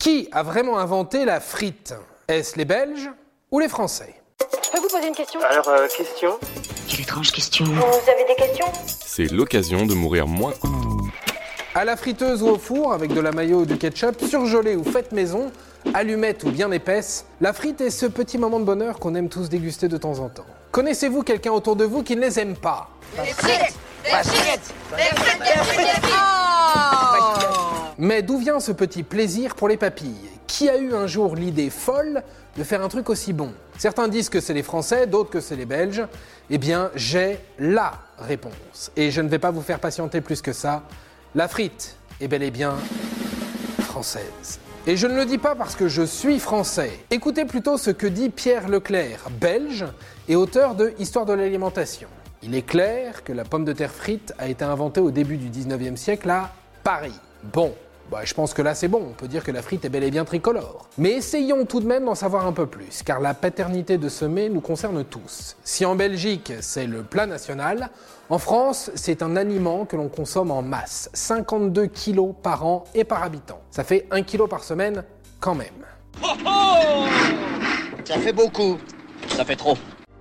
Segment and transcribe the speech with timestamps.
[0.00, 1.92] Qui a vraiment inventé la frite?
[2.26, 3.10] Est-ce les Belges
[3.50, 4.14] ou les Français?
[4.40, 5.38] Je peux vous poser une question?
[5.42, 6.38] Alors, euh, question?
[6.88, 7.66] Quelle étrange question.
[7.66, 8.64] Vous avez des questions?
[8.86, 10.54] C'est l'occasion de mourir moins.
[11.74, 14.84] À la friteuse ou au four, avec de la mayo ou du ketchup, surgelée ou
[14.84, 15.52] faite maison,
[15.92, 19.50] allumette ou bien épaisse, la frite est ce petit moment de bonheur qu'on aime tous
[19.50, 20.46] déguster de temps en temps.
[20.72, 22.88] Connaissez-vous quelqu'un autour de vous qui ne les aime pas?
[28.10, 30.28] Mais d'où vient ce petit plaisir pour les papilles?
[30.48, 32.24] Qui a eu un jour l'idée folle
[32.56, 33.52] de faire un truc aussi bon?
[33.78, 36.02] Certains disent que c'est les Français, d'autres que c'est les Belges.
[36.50, 38.90] Eh bien, j'ai la réponse.
[38.96, 40.82] Et je ne vais pas vous faire patienter plus que ça.
[41.36, 42.74] La frite est bel et bien
[43.78, 44.58] française.
[44.88, 46.90] Et je ne le dis pas parce que je suis français.
[47.12, 49.86] Écoutez plutôt ce que dit Pierre Leclerc, belge
[50.26, 52.08] et auteur de Histoire de l'alimentation.
[52.42, 55.48] Il est clair que la pomme de terre frite a été inventée au début du
[55.48, 56.52] 19e siècle à
[56.82, 57.14] Paris.
[57.44, 57.72] Bon,
[58.10, 60.02] bah, je pense que là c'est bon, on peut dire que la frite est bel
[60.02, 60.88] et bien tricolore.
[60.98, 64.24] Mais essayons tout de même d'en savoir un peu plus, car la paternité de ce
[64.24, 65.56] mets nous concerne tous.
[65.62, 67.90] Si en Belgique c'est le plat national,
[68.28, 73.04] en France c'est un aliment que l'on consomme en masse, 52 kilos par an et
[73.04, 73.60] par habitant.
[73.70, 75.04] Ça fait 1 kilo par semaine
[75.38, 75.68] quand même.
[78.04, 78.78] Ça fait beaucoup.
[79.28, 79.76] Ça fait trop.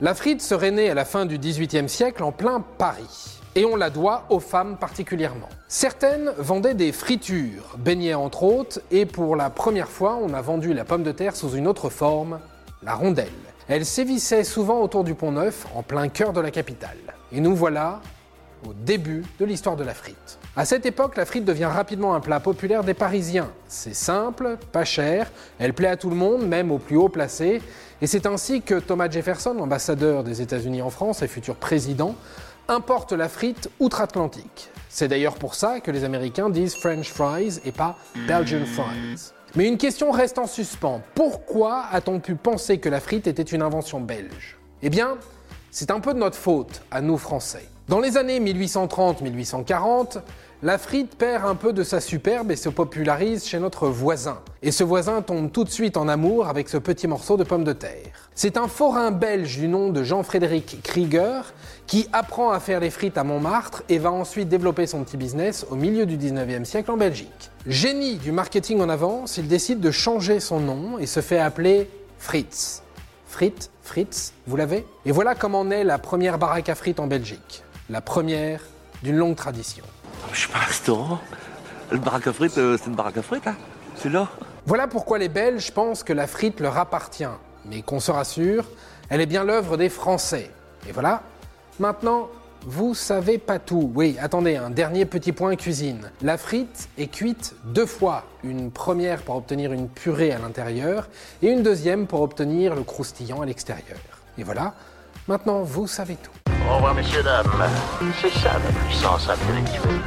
[0.00, 3.33] La frite serait née à la fin du XVIIIe siècle en plein Paris.
[3.56, 5.48] Et on la doit aux femmes particulièrement.
[5.68, 10.74] Certaines vendaient des fritures, beignets entre autres, et pour la première fois, on a vendu
[10.74, 12.40] la pomme de terre sous une autre forme,
[12.82, 13.28] la rondelle.
[13.68, 16.98] Elle sévissait souvent autour du Pont Neuf, en plein cœur de la capitale.
[17.30, 18.00] Et nous voilà
[18.68, 20.38] au début de l'histoire de la frite.
[20.56, 23.50] À cette époque, la frite devient rapidement un plat populaire des Parisiens.
[23.68, 27.60] C'est simple, pas cher, elle plaît à tout le monde, même aux plus hauts placés,
[28.02, 32.14] et c'est ainsi que Thomas Jefferson, ambassadeur des États-Unis en France et futur président,
[32.68, 34.70] importe la frite outre-Atlantique.
[34.88, 37.96] C'est d'ailleurs pour ça que les Américains disent French fries et pas
[38.28, 39.32] Belgian fries.
[39.56, 41.00] Mais une question reste en suspens.
[41.14, 44.56] Pourquoi a-t-on pu penser que la frite était une invention belge?
[44.82, 45.16] Eh bien,
[45.70, 47.68] c'est un peu de notre faute, à nous Français.
[47.86, 50.22] Dans les années 1830-1840,
[50.62, 54.40] la frite perd un peu de sa superbe et se popularise chez notre voisin.
[54.62, 57.62] Et ce voisin tombe tout de suite en amour avec ce petit morceau de pomme
[57.62, 58.30] de terre.
[58.34, 61.52] C'est un forain belge du nom de Jean-Frédéric Krieger
[61.86, 65.66] qui apprend à faire les frites à Montmartre et va ensuite développer son petit business
[65.70, 67.50] au milieu du 19e siècle en Belgique.
[67.66, 71.90] Génie du marketing en avance, il décide de changer son nom et se fait appeler
[72.18, 72.82] Fritz.
[73.26, 74.86] Frites, Fritz, vous l'avez?
[75.04, 77.62] Et voilà comment naît la première baraque à frites en Belgique.
[77.90, 78.62] La première
[79.02, 79.84] d'une longue tradition.
[80.32, 81.20] Je suis pas un restaurant.
[81.90, 83.56] Le baraque à frites, euh, c'est une baraque à frites, hein.
[83.96, 84.28] C'est là.
[84.64, 87.28] Voilà pourquoi les Belges pensent que la frite leur appartient.
[87.66, 88.64] Mais qu'on se rassure,
[89.10, 90.50] elle est bien l'œuvre des Français.
[90.88, 91.22] Et voilà,
[91.78, 92.30] maintenant,
[92.66, 93.92] vous savez pas tout.
[93.94, 96.10] Oui, attendez, un dernier petit point cuisine.
[96.22, 98.24] La frite est cuite deux fois.
[98.42, 101.08] Une première pour obtenir une purée à l'intérieur
[101.42, 103.98] et une deuxième pour obtenir le croustillant à l'extérieur.
[104.38, 104.72] Et voilà,
[105.28, 106.43] maintenant vous savez tout.
[106.68, 107.68] Au revoir, messieurs, dames.
[108.20, 110.00] C'est ça la puissance intellectuelle.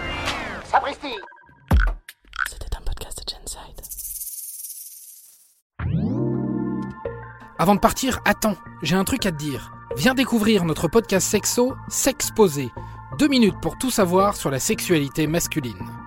[0.66, 1.14] Sapristi
[2.50, 3.82] C'était un podcast de Genside.
[7.60, 9.72] Avant de partir, attends, j'ai un truc à te dire.
[9.98, 12.70] Viens découvrir notre podcast sexo, S'exposer.
[13.18, 16.07] Deux minutes pour tout savoir sur la sexualité masculine.